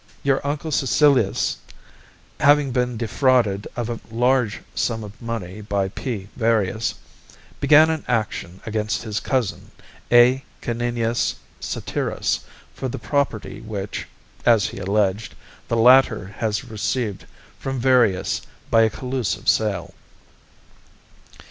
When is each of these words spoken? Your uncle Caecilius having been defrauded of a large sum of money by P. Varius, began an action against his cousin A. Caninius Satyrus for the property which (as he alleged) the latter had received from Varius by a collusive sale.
Your 0.23 0.41
uncle 0.47 0.71
Caecilius 0.71 1.57
having 2.39 2.71
been 2.71 2.97
defrauded 2.97 3.67
of 3.75 3.87
a 3.87 3.99
large 4.09 4.61
sum 4.73 5.03
of 5.03 5.21
money 5.21 5.61
by 5.61 5.89
P. 5.89 6.27
Varius, 6.35 6.95
began 7.59 7.91
an 7.91 8.03
action 8.07 8.61
against 8.65 9.03
his 9.03 9.19
cousin 9.19 9.69
A. 10.11 10.43
Caninius 10.59 11.35
Satyrus 11.59 12.39
for 12.73 12.87
the 12.87 12.97
property 12.97 13.61
which 13.61 14.07
(as 14.43 14.65
he 14.69 14.79
alleged) 14.79 15.35
the 15.67 15.77
latter 15.77 16.29
had 16.39 16.67
received 16.67 17.27
from 17.59 17.79
Varius 17.79 18.41
by 18.71 18.81
a 18.81 18.89
collusive 18.89 19.47
sale. 19.47 19.93